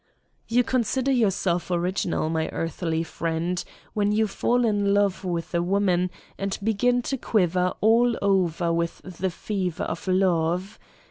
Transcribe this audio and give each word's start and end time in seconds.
You 0.47 0.63
consider 0.63 1.11
yourself 1.11 1.69
original, 1.69 2.27
my 2.27 2.47
earthly 2.49 3.03
friend, 3.03 3.63
when 3.93 4.11
you 4.11 4.25
fall 4.27 4.65
in 4.65 4.95
love 4.95 5.23
with 5.23 5.53
a 5.53 5.61
woman 5.61 6.09
and 6.39 6.57
begin 6.63 7.03
to 7.03 7.17
quiver 7.17 7.75
all 7.81 8.17
over 8.19 8.73
with 8.73 9.01
the 9.03 9.29
fever 9.29 9.83
of 9.83 10.07
love. 10.07 10.79